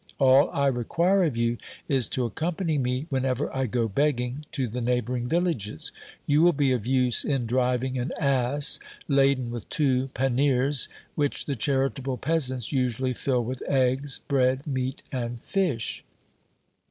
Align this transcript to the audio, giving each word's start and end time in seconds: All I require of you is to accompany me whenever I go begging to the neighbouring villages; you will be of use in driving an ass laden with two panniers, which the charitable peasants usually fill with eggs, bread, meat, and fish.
All 0.17 0.49
I 0.49 0.65
require 0.65 1.23
of 1.25 1.37
you 1.37 1.59
is 1.87 2.07
to 2.07 2.25
accompany 2.25 2.79
me 2.79 3.05
whenever 3.11 3.55
I 3.55 3.67
go 3.67 3.87
begging 3.87 4.45
to 4.51 4.67
the 4.67 4.81
neighbouring 4.81 5.27
villages; 5.27 5.91
you 6.25 6.41
will 6.41 6.53
be 6.53 6.71
of 6.71 6.87
use 6.87 7.23
in 7.23 7.45
driving 7.45 7.99
an 7.99 8.11
ass 8.19 8.79
laden 9.07 9.51
with 9.51 9.69
two 9.69 10.07
panniers, 10.15 10.89
which 11.13 11.45
the 11.45 11.55
charitable 11.55 12.17
peasants 12.17 12.71
usually 12.71 13.13
fill 13.13 13.43
with 13.43 13.61
eggs, 13.69 14.21
bread, 14.27 14.65
meat, 14.65 15.03
and 15.11 15.39
fish. 15.43 16.03